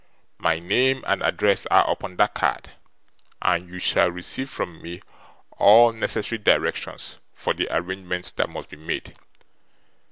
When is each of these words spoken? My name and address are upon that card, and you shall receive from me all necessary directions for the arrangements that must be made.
My 0.39 0.57
name 0.57 1.03
and 1.05 1.21
address 1.21 1.67
are 1.67 1.87
upon 1.87 2.15
that 2.15 2.33
card, 2.33 2.71
and 3.39 3.69
you 3.69 3.77
shall 3.77 4.09
receive 4.09 4.49
from 4.49 4.81
me 4.81 5.03
all 5.51 5.91
necessary 5.93 6.39
directions 6.39 7.19
for 7.35 7.53
the 7.53 7.67
arrangements 7.69 8.31
that 8.31 8.49
must 8.49 8.69
be 8.69 8.77
made. 8.77 9.13